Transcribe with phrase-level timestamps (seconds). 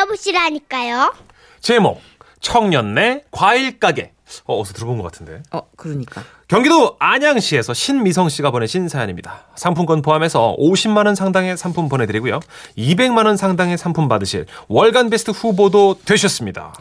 [0.00, 1.14] 들어보시라니까요.
[1.60, 2.00] 제목
[2.40, 4.12] 청년내 과일 가게.
[4.44, 5.42] 어, 어디서 들어본 것 같은데.
[5.50, 6.22] 어, 그러니까.
[6.48, 9.46] 경기도 안양시에서 신미성 씨가 보내신 사연입니다.
[9.56, 12.40] 상품권 포함해서 50만 원 상당의 상품 보내드리고요.
[12.78, 16.72] 200만 원 상당의 상품 받으실 월간 베스트 후보도 되셨습니다.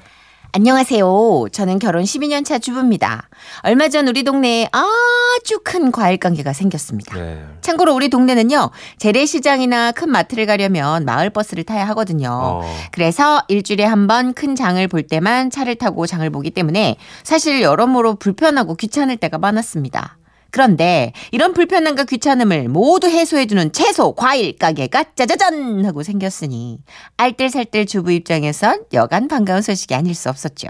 [0.52, 1.46] 안녕하세요.
[1.52, 3.30] 저는 결혼 12년 차 주부입니다.
[3.62, 7.16] 얼마 전 우리 동네에 아주 큰 과일 가게가 생겼습니다.
[7.16, 7.46] 네.
[7.62, 12.30] 참고로 우리 동네는요, 재래시장이나 큰 마트를 가려면 마을버스를 타야 하거든요.
[12.64, 12.76] 어.
[12.92, 18.16] 그래서 일주일에 한 번 큰 장을 볼 때만 차를 타고 장을 보기 때문에 사실 여러모로
[18.16, 20.18] 불편하고 귀찮을 때가 많았습니다.
[20.52, 26.80] 그런데 이런 불편함과 귀찮음을 모두 해소해주는 채소, 과일 가게가 짜자잔 하고 생겼으니
[27.18, 30.68] 알뜰살뜰 주부 입장에선 여간 반가운 소식이 아닐 수 없었죠.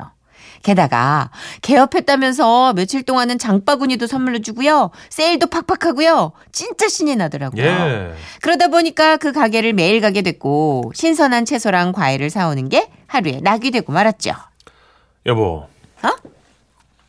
[0.61, 4.91] 게다가 개업했다면서 며칠 동안은 장바구니도 선물로 주고요.
[5.09, 6.33] 세일도 팍팍하고요.
[6.51, 7.63] 진짜 신이 나더라고요.
[7.63, 8.13] 예.
[8.41, 13.93] 그러다 보니까 그 가게를 매일 가게 됐고 신선한 채소랑 과일을 사오는 게 하루에 낙이 되고
[13.93, 14.33] 말았죠.
[15.25, 15.67] 여보.
[16.03, 16.09] 어?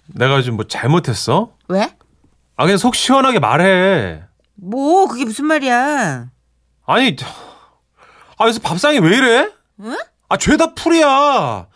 [0.07, 1.53] 내가 요즘 뭐 잘못했어?
[1.69, 1.89] 왜?
[2.61, 4.23] 아, 그냥 속 시원하게 말해.
[4.55, 6.27] 뭐 그게 무슨 말이야?
[6.85, 7.17] 아니,
[8.37, 9.49] 아, 요새 밥상이 왜 이래?
[9.81, 9.97] 응?
[10.29, 11.67] 아, 죄다 풀이야.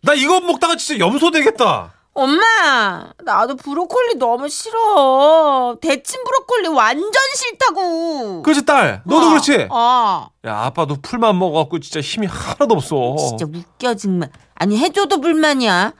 [0.00, 1.92] 나 이거 먹다가 진짜 염소 되겠다.
[2.14, 5.76] 엄마, 나도 브로콜리 너무 싫어.
[5.82, 8.40] 데친 브로콜리 완전 싫다고.
[8.42, 9.02] 그렇지, 딸.
[9.04, 9.68] 너도 어, 그렇지?
[9.70, 10.28] 어.
[10.46, 13.16] 야, 아빠도 풀만 먹어갖고 진짜 힘이 하나도 없어.
[13.18, 14.30] 진짜 웃겨 정말.
[14.54, 15.92] 아니 해줘도 불만이야.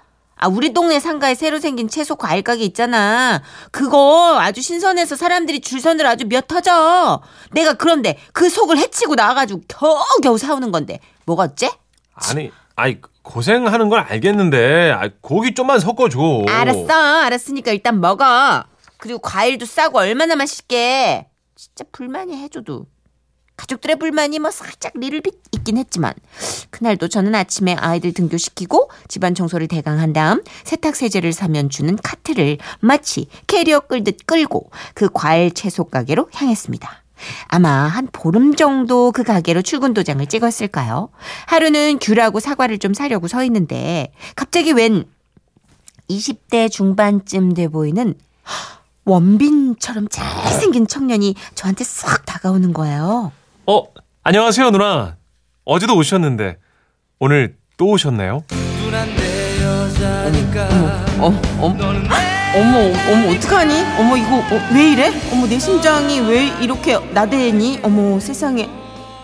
[0.42, 3.40] 아 우리 동네 상가에 새로 생긴 채소 과일 가게 있잖아.
[3.70, 7.22] 그거 아주 신선해서 사람들이 줄 서느라 아주 몇 터져.
[7.52, 11.70] 내가 그런데 그 속을 해치고 나와가지고 겨우겨우 사오는 건데 뭐가 어째?
[12.14, 16.18] 아니, 아이, 고생하는 건 알겠는데, 아, 고기 좀만 섞어줘.
[16.48, 18.64] 알았어, 알았으니까 일단 먹어.
[18.96, 21.28] 그리고 과일도 싸고 얼마나 맛있게.
[21.54, 22.86] 진짜 불만이 해줘도.
[23.62, 26.12] 가족들의 불만이 뭐 살짝 리를빗 있긴 했지만
[26.70, 32.58] 그날도 저는 아침에 아이들 등교시키고 집안 청소를 대강 한 다음 세탁 세제를 사면 주는 카트를
[32.80, 37.02] 마치 캐리어 끌듯 끌고 그 과일 채소 가게로 향했습니다.
[37.46, 41.10] 아마 한 보름 정도 그 가게로 출근 도장을 찍었을까요?
[41.46, 45.04] 하루는 귤하고 사과를 좀 사려고 서 있는데 갑자기 웬
[46.10, 48.14] 20대 중반쯤 돼 보이는
[49.04, 53.30] 원빈처럼 잘생긴 청년이 저한테 싹 다가오는 거예요.
[53.66, 53.84] 어,
[54.24, 55.16] 안녕하세요, 누나.
[55.64, 56.58] 어제도 오셨는데,
[57.20, 58.42] 오늘 또 오셨네요?
[61.20, 61.26] 어,
[61.58, 61.76] 어,
[62.54, 62.78] 어머,
[63.10, 63.74] 어머, 어떡하니?
[63.98, 65.12] 어머, 이거 어, 왜 이래?
[65.32, 67.80] 어머, 내 심장이 왜 이렇게 나대니?
[67.84, 68.68] 어머, 세상에.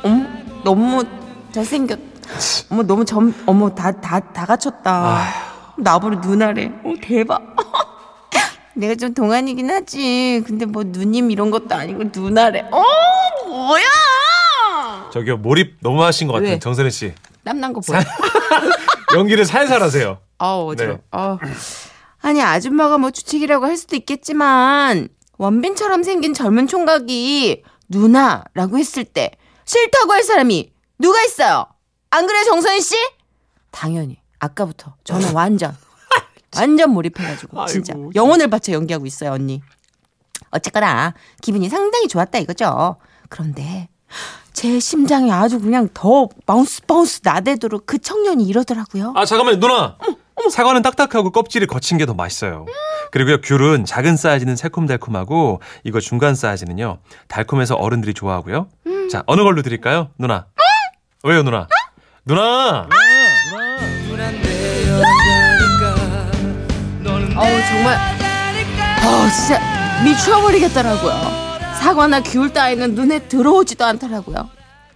[0.04, 0.24] 어머,
[0.62, 1.04] 너무
[1.50, 1.98] 잘생겼.
[2.70, 5.24] 어머, 너무 점, 어머, 다, 다, 다 갖췄다.
[5.76, 6.66] 나보러 누나래.
[6.84, 7.42] 어, 대박.
[8.74, 10.44] 내가 좀 동안이긴 하지.
[10.46, 12.60] 근데 뭐 누님 이런 것도 아니고 누나래.
[12.70, 12.82] 어,
[13.48, 13.84] 뭐야?
[15.18, 16.58] 저기요, 몰입 너무 하신 것 같아요, 왜?
[16.58, 17.12] 정선혜 씨.
[17.44, 17.98] 땀난 거 보여.
[19.16, 20.18] 연기를 살살 하세요.
[20.38, 20.92] 아우 어지러.
[20.94, 21.00] 네.
[21.12, 21.38] 워
[22.20, 25.08] 아니 아줌마가 뭐 주책이라고 할 수도 있겠지만
[25.38, 29.32] 원빈처럼 생긴 젊은 총각이 누나라고 했을 때
[29.64, 31.66] 싫다고 할 사람이 누가 있어요?
[32.10, 32.94] 안 그래 정선희 씨?
[33.70, 35.76] 당연히 아까부터 저는 완전
[36.56, 39.62] 완전 몰입해가지고 진짜 아이고, 영혼을 바쳐 연기하고 있어요 언니.
[40.50, 42.96] 어쨌거나 기분이 상당히 좋았다 이거죠.
[43.28, 43.88] 그런데
[44.58, 49.12] 제 심장이 아주 그냥 더 bounce bounce 나대도록 그 청년이 이러더라고요.
[49.14, 49.96] 아, 잠깐만요, 누나.
[50.50, 52.66] 사과는 딱딱하고 껍질이 거친 게 더 맛있어요.
[53.12, 56.98] 그리고요, 귤은 작은 사이즈는 새콤달콤하고, 이거 중간 사이즈는요,
[57.28, 58.66] 달콤해서 어른들이 좋아하고요.
[59.12, 60.46] 자, 어느 걸로 드릴까요, 누나?
[61.22, 61.68] 왜요, 누나?
[62.24, 62.88] 누나!
[67.36, 67.96] 어우 정말
[69.06, 69.60] 어 진짜
[70.02, 71.47] 미쳐버리겠더라고요
[71.80, 74.50] 사과나 귤 따위는 눈에 들어오지도 않더라고요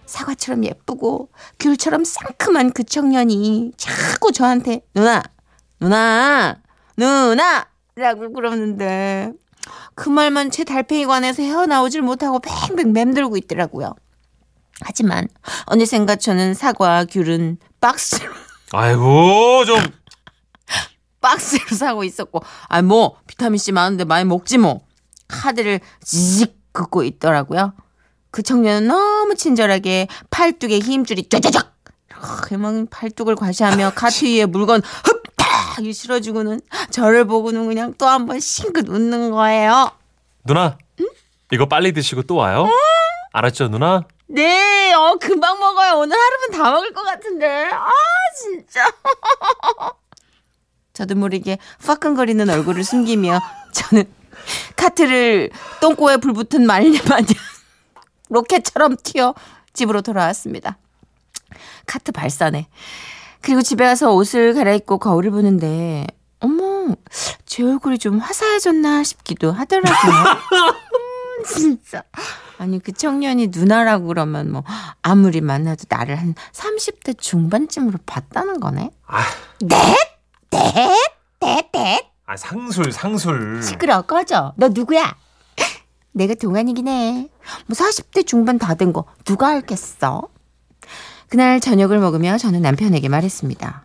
[0.05, 1.29] 사과처럼 예쁘고
[1.59, 5.23] 귤처럼 상큼한 그 청년이 자꾸 저한테 누나
[5.79, 6.61] 누나
[6.97, 9.31] 누나 라고 그러는데
[9.95, 13.95] 그 말만 제 달팽이관에서 헤어나오질 못하고 뱅뱅 맴돌고 있더라고요
[14.81, 15.27] 하지만
[15.65, 18.31] 어느샌가 저는 사과 귤은 박스로
[18.75, 19.77] 아이고, 좀.
[21.21, 24.81] 박스로 사고 있었고, 아, 뭐, 비타민C 많은데 많이 먹지 뭐.
[25.27, 27.73] 카드를 직 긋고 있더라고요.
[28.31, 31.71] 그 청년은 너무 친절하게 팔뚝에 힘줄이 쫙쫙쫙!
[32.09, 35.77] 이렇게 막 팔뚝을 과시하며 카트 위에 물건 흡딱!
[35.93, 36.59] 실어주고는
[36.91, 39.91] 저를 보고는 그냥 또 한 번 싱긋 웃는 거예요.
[40.45, 40.77] 누나,
[41.51, 42.67] 이거 빨리 드시고 또 와요.
[43.33, 44.03] 알았죠, 누나?
[44.27, 45.99] 네, 어, 금방 먹어요.
[45.99, 47.69] 오늘 하루면 다 먹을 것 같은데.
[47.71, 47.89] 아,
[48.41, 48.91] 진짜.
[50.93, 53.39] 저도 모르게 화끈거리는 얼굴을 숨기며
[53.73, 54.05] 저는
[54.75, 55.49] 카트를
[55.81, 57.27] 똥꼬에 불붙은 말리 마냥
[58.29, 59.33] 로켓처럼 튀어
[59.73, 60.77] 집으로 돌아왔습니다.
[61.85, 62.67] 카트 발사네.
[63.41, 66.07] 그리고 집에 와서 옷을 갈아입고 거울을 보는데
[66.39, 66.95] 어머
[67.45, 70.13] 제 얼굴이 좀 화사해졌나 싶기도 하더라고요.
[70.93, 72.03] 음, 진짜.
[72.57, 74.63] 아니 그 청년이 누나라고 그러면 뭐
[75.01, 78.91] 아무리 만나도 나를 한 30대 중반쯤으로 봤다는 거네.
[79.07, 79.23] 아,
[79.59, 79.97] 넷?
[80.49, 80.97] 넷?
[81.41, 81.69] 넷?
[81.73, 82.12] 넷?
[82.25, 83.61] 아 상술 상술.
[83.61, 84.53] 시끄러 꺼져.
[84.55, 85.15] 너 누구야?
[86.13, 87.29] 내가 동안이긴 해.
[87.67, 90.29] 뭐 40대 중반 다 된 거 누가 알겠어?
[91.27, 93.83] 그날 저녁을 먹으며 저는 남편에게 말했습니다.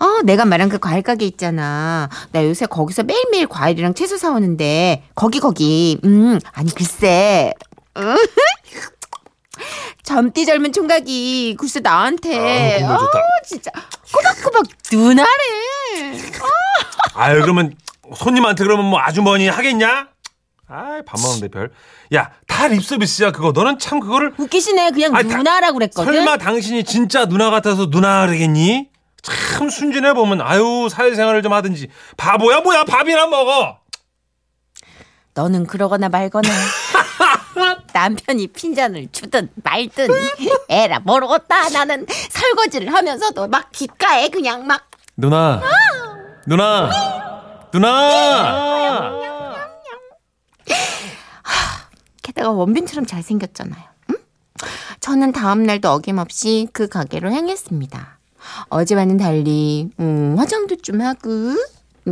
[0.00, 2.08] 어, 내가 말한 그 과일 가게 있잖아.
[2.32, 5.98] 나 요새 거기서 매일매일 과일이랑 채소 사오는데 거기 거기.
[6.04, 7.52] 음, 아니 글쎄.
[9.58, 9.92] 음.
[10.02, 12.94] 젊디 젊은 총각이 글쎄 나한테 아.
[12.94, 13.08] 어,
[13.46, 13.70] 진짜
[14.12, 15.28] 꼬박꼬박 누나래.
[17.14, 17.74] 아유 그러면
[18.14, 20.08] 손님한테 그러면 뭐 아주머니 하겠냐?
[20.70, 21.70] 아이 밥 먹는데 별.
[22.14, 23.52] 야 다 립서비스야 그거.
[23.52, 24.90] 너는 참 그거를 웃기시네.
[24.90, 26.12] 그냥 아니, 다- 누나라고 그랬거든.
[26.12, 28.88] 설마 당신이 진짜 누나 같아서 누나 그러겠니?
[29.22, 33.78] 참 순진해 보면 아유 사회생활을 좀 하든지 바보야 뭐야 밥이나 먹어.
[35.34, 36.48] 너는 그러거나 말거나
[37.98, 40.08] 남편이 핀잔을 주든 말든
[40.68, 41.68] 에라 모르겠다.
[41.70, 45.60] 나는 설거지를 하면서도 막 귓가에 그냥 막 누나.
[46.46, 46.88] 누나.
[47.72, 49.18] 누나.
[52.22, 53.82] 게다가 원빈처럼 잘생겼잖아요.
[54.10, 54.16] 응?
[55.00, 58.18] 저는 다음날도 어김없이 그 가게로 향했습니다.
[58.68, 61.28] 어제와는 달리 음, 화장도 좀 하고.
[61.28, 61.56] 뭐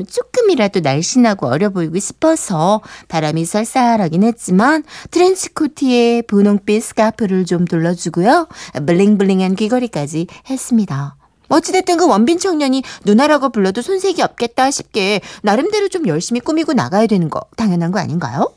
[0.04, 8.48] 조금이라도 날씬하고 어려 보이고 싶어서 바람이 쌀쌀하긴 했지만 트렌치 코트에 분홍빛 스카프를 좀 둘러주고요.
[8.86, 11.16] 블링블링한 귀걸이까지 했습니다.
[11.48, 17.30] 어찌됐든 그 원빈 청년이 누나라고 불러도 손색이 없겠다 싶게 나름대로 좀 열심히 꾸미고 나가야 되는
[17.30, 18.52] 거 당연한 거 아닌가요?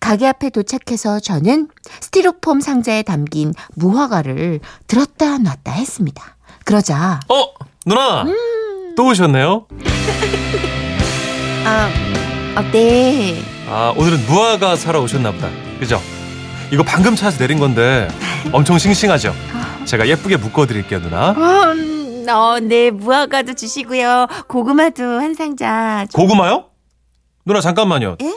[0.00, 1.68] 가게 앞에 도착해서 저는
[2.00, 6.36] 스티로폼 상자에 담긴 무화과를 들었다 놨다 했습니다.
[6.64, 7.46] 그러자 어
[7.86, 8.24] 누나
[8.96, 9.66] 또 오셨네요.
[11.64, 11.88] 아,
[12.56, 13.42] 아, 네.
[13.68, 15.48] 아 오늘은 무화과 사러 오셨나 보다.
[15.78, 16.00] 그죠?
[16.70, 18.08] 이거 방금 차에서 내린 건데
[18.52, 19.34] 엄청 싱싱하죠?
[19.84, 21.32] 제가 예쁘게 묶어드릴게요 누나.
[21.32, 24.26] 음, 어, 네, 무화과도 주시고요.
[24.48, 26.06] 고구마도 한 상자.
[26.10, 26.66] 좀- 고구마요?
[27.44, 28.16] 누나 잠깐만요.
[28.22, 28.34] 예?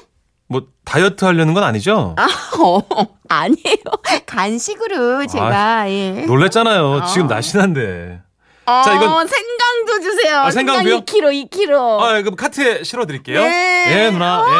[0.50, 2.15] 뭐 다이어트 하려는 건 아니죠?
[2.18, 2.27] 아,
[2.62, 2.81] 어,
[3.29, 3.83] 아니에요.
[4.25, 6.25] 간식으로 제가, 예.
[6.25, 7.06] 놀랬잖아요.
[7.07, 7.35] 지금 아.
[7.35, 8.21] 날씬한데.
[8.68, 10.38] 어, 자, 이건- 생강도 주세요.
[10.40, 11.02] 아, 생강도요?
[11.02, 12.00] 2kg, 2kg.
[12.02, 13.42] 아, 그럼 카트에 실어 드릴게요.
[13.42, 13.86] 네.
[14.06, 14.44] 예, 누나.
[14.46, 14.54] 예.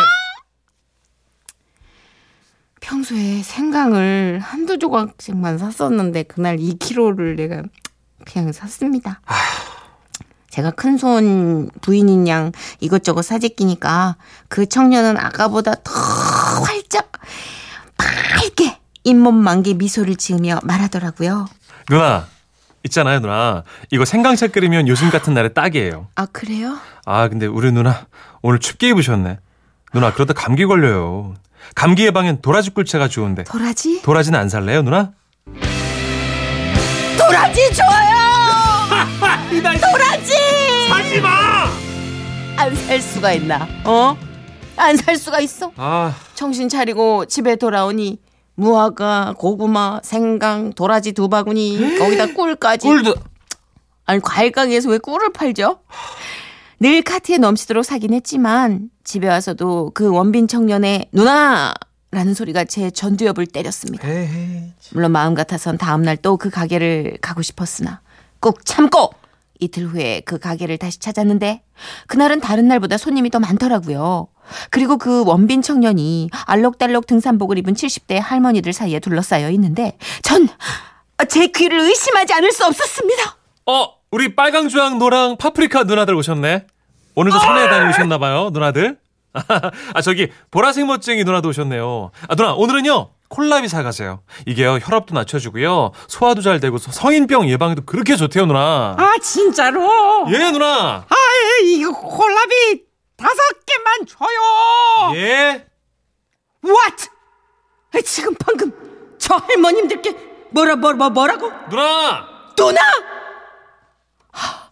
[2.80, 7.64] 평소에 생강을 한두 조각씩만 샀었는데 그날 2kg를 내가
[8.26, 9.20] 그냥 샀습니다.
[10.50, 14.16] 제가 큰손 부인인 양 이것저것 사재끼니까
[14.48, 15.92] 그 청년은 아까보다 더
[16.64, 17.12] 활짝
[17.98, 21.48] 밝게 잇몸 만개 미소를 지으며 말하더라고요.
[21.90, 22.28] 누나,
[22.88, 23.64] 있잖아요, 누나.
[23.92, 26.08] 이거 생강차 끓이면 요즘 같은 날에 딱이에요.
[26.16, 26.78] 아 그래요?
[27.06, 28.08] 아, 근데 우리 누나
[28.42, 29.40] 오늘 춥게 입으셨네.
[29.94, 31.34] 누나, 그러다 감기 걸려요.
[31.76, 33.44] 감기 예방엔 도라지 꿀차가 좋은데.
[33.44, 34.02] 도라지?
[34.02, 35.12] 도라지는 안 살래요, 누나?
[37.18, 38.18] 도라지 줘요!
[39.92, 40.34] 도라지!
[40.90, 41.66] 하지 마!
[42.58, 43.68] 안 살 수가 있나?
[43.86, 44.18] 어?
[44.78, 45.72] 안 살 수가 있어?
[45.78, 48.20] 아, 정신 차리고 집에 돌아오니
[48.58, 52.88] 무화과, 고구마, 생강, 도라지 두 바구니, 거기다 꿀까지.
[52.88, 53.14] 꿀도.
[54.06, 55.80] 아니 과일 가게에서 왜 꿀을 팔죠?
[56.80, 61.74] 늘 카트에 넘치도록 사긴 했지만 집에 와서도 그 원빈 청년의 누나
[62.12, 64.08] 라는 소리가 제 전두엽을 때렸습니다.
[64.08, 64.74] 에헤이.
[64.94, 68.02] 물론 마음 같아선 다음날 또 그 가게를 가고 싶었으나
[68.40, 69.12] 꼭 참고
[69.60, 71.64] 이틀 후에 그 가게를 다시 찾았는데
[72.08, 74.28] 그날은 다른 날보다 손님이 더 많더라고요.
[74.70, 80.48] 그리고 그 원빈 청년이 알록달록 등산복을 입은 70대 할머니들 사이에 둘러싸여 있는데 전
[81.30, 83.38] 제 귀를 의심하지 않을 수 없었습니다.
[83.66, 86.68] 어, 우리 빨강, 주황, 노랑, 파프리카 누나들 오셨네.
[87.16, 89.00] 오늘도 산에 다녀오셨나 봐요, 누나들.
[89.94, 92.12] 아, 저기, 보라색 멋쟁이 누나도 오셨네요.
[92.30, 94.22] 아, 누나, 오늘은요, 콜라비 사가세요.
[94.46, 98.96] 이게요, 혈압도 낮춰주고요, 소화도 잘 되고, 성인병 예방에도 그렇게 좋대요, 누나.
[98.98, 100.26] 아 진짜로?
[100.32, 101.04] 예, 누나.
[101.10, 101.16] 아
[101.64, 102.84] 이거 콜라비
[103.18, 105.16] 다섯 개만 줘요.
[105.16, 105.66] 예.
[106.64, 107.10] What?
[107.96, 108.72] 아, 지금 방금
[109.18, 110.16] 저 할머님들께
[110.52, 111.50] 뭐라 뭐라 뭐- 뭐라고?
[111.70, 112.26] 누나!
[112.56, 112.80] 누나!
[114.32, 114.70] 하,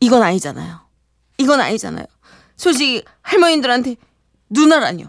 [0.00, 0.80] 이건 아니잖아요.
[1.38, 2.06] 이건 아니잖아요.
[2.56, 3.96] 솔직히 할머니들한테
[4.50, 5.06] 누나라뇨.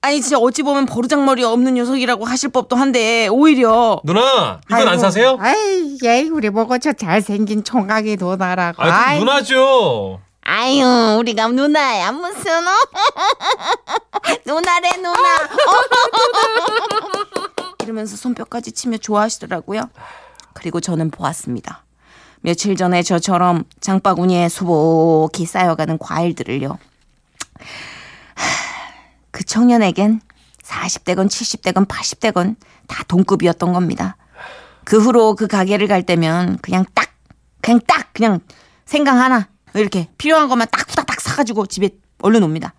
[0.00, 4.60] 아니 진짜 어찌 보면 버르장머리 없는 녀석이라고 하실 법도 한데 오히려 누나!
[4.68, 5.36] 이건 안 사세요?
[5.40, 8.82] 아이 얘 우리 보고 저 잘생긴 총각이 누나라고.
[8.82, 10.20] 아, 그 아이, 누나죠.
[10.44, 12.70] 아유 우리가 누나야 무슨 어?
[14.44, 15.12] 누나래 누나
[17.82, 19.88] 이러면서 손뼉까지 치며 좋아하시더라고요.
[20.54, 21.84] 그리고 저는 보았습니다.
[22.40, 26.78] 며칠 전에 저처럼 장바구니에 수북히 쌓여가는 과일들을요.
[28.34, 28.36] 하,
[29.30, 30.20] 그 청년에겐
[30.62, 32.56] 40대건 70대건 80대건
[32.88, 34.16] 다 동급이었던 겁니다.
[34.84, 37.10] 그 후로 그 가게를 갈 때면 그냥 딱,
[37.60, 38.40] 그냥 딱, 그냥
[38.84, 42.74] 생강 하나 이렇게 필요한 것만 딱 후다닥 사가지고 집에 얼른 옵니다.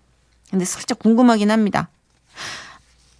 [0.50, 1.88] 근데 살짝 궁금하긴 합니다.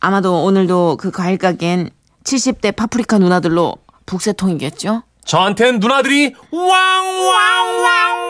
[0.00, 1.90] 아마도 오늘도 그 과일 가게엔
[2.24, 3.74] 70대 파프리카 누나들로
[4.06, 5.02] 북새통이겠죠?
[5.24, 8.24] 저한텐 누나들이 왕왕왕왕왕왕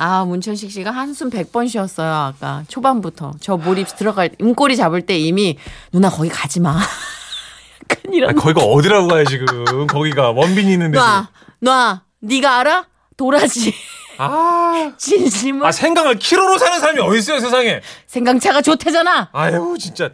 [0.00, 2.62] 아, 문천식 씨가 한숨 100번 쉬었어요, 아까.
[2.68, 3.32] 초반부터.
[3.40, 5.58] 저 몰입 들어갈, 음꼬리 잡을 때 이미,
[5.90, 6.78] 누나 거기 가지 마.
[7.82, 8.30] 약간 이런.
[8.30, 11.28] 아, 거기가 어디라고 가요 지금 거기가 원빈이 있는데 놔,
[11.58, 12.02] 놔.
[12.20, 12.86] 네가 알아?
[13.16, 13.74] 도라지.
[14.18, 19.30] 아, 진심은 아 생강을 키로로 사는 사람이 어디 있어요 세상에 생강차가 좋대잖아.
[19.32, 20.10] 아유 진짜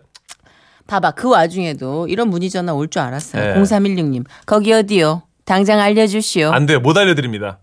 [0.87, 3.54] 봐봐, 그 와중에도 이런 문의 전화 올 줄 알았어요.
[3.54, 3.61] 네.
[3.62, 4.25] 0316님.
[4.44, 5.23] 거기 어디요?
[5.46, 6.50] 당장 알려주시오.
[6.52, 7.61] 안 돼요 못 알려드립니다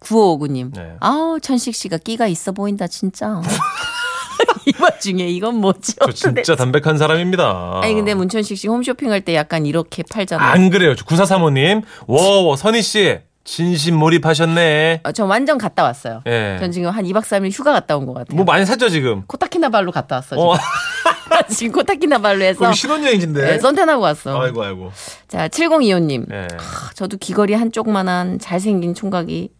[0.00, 0.74] 9559님.
[0.74, 0.96] 네.
[1.00, 3.40] 아우, 천식 씨가 끼가 있어 보인다, 진짜.
[4.66, 5.92] 이 와중에 이건 뭐죠?
[6.06, 10.46] 저 진짜 담백한 사람입니다 아니, 근데 문천식 씨 홈쇼핑 할 때 약간 이렇게 팔잖아요.
[10.48, 16.20] 안 그래요 9435님 워워 선희 씨 진심 몰입하셨네 어, 전 완전 갔다 왔어요.
[16.26, 16.56] 예.
[16.60, 18.36] 전 지금 한 2박 3일 휴가 갔다 온 것 같아요.
[18.36, 20.36] 뭐 많이 샀죠 지금 코타키나발루 갔다 왔어.
[20.36, 20.56] 지금, 어
[21.48, 24.40] 지금 코타키나발루에서 거기 신혼여행지인데 네, 선탠하고 왔어.
[24.42, 24.92] 아이고 아이고
[25.28, 26.32] 자, 7025님.
[26.32, 26.48] 예.
[26.94, 29.50] 저도 귀걸이 한쪽만한 잘생긴 총각이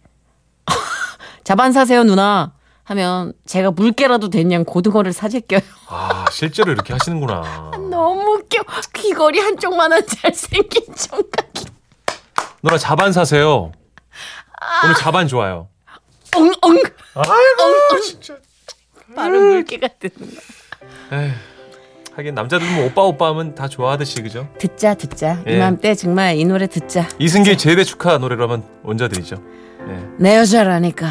[1.45, 2.53] 자반 사세요 누나
[2.85, 5.61] 하면 제가 물개라도 됐냥 고등어를 사재껴요.
[5.89, 8.63] 아 실제로 이렇게 하시는구나 너무 웃겨.
[8.95, 11.67] 귀걸이 한쪽만한 잘생긴 총각이
[12.67, 13.71] 누나 자반 사세요
[14.83, 15.69] 오늘 자반 좋아요
[16.35, 16.83] 엉엉
[17.15, 18.35] 아이고 진짜
[19.15, 19.87] 바로 되는
[20.19, 21.17] 거.
[21.17, 21.31] 에휴,
[22.17, 25.55] 하긴 남자들 뭐 오빠 오빠 하면 다 좋아하듯이 그죠 듣자 듣자 예.
[25.55, 27.07] 이맘때 정말 이 노래 듣자.
[27.21, 29.37] 이승기 제대 축하 노래로 한번 얹어드리죠
[29.89, 30.09] 예.
[30.19, 31.07] 내 여자라니까.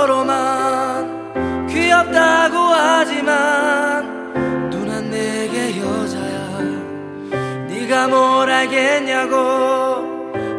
[0.00, 6.58] 정도로만 귀엽다고 하지만 누난 내게 여자야.
[7.68, 9.34] 네가 뭘 알겠냐고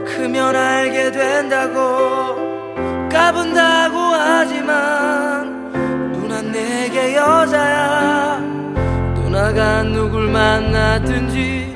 [0.05, 2.37] 크면 알게 된다고
[3.09, 5.71] 까분다고 하지만
[6.11, 8.37] 누난 내게 여자야.
[9.15, 11.70] 누나가 누굴 만났든지